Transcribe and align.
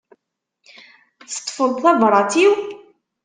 Teṭṭfeḍ 1.31 1.71
tabrat-iw? 1.83 2.53